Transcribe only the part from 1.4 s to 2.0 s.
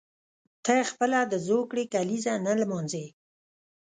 زوکړې